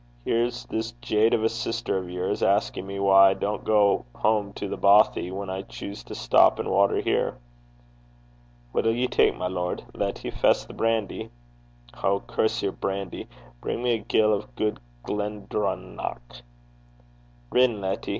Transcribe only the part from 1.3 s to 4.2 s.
of a sister of yours asking me why I don't go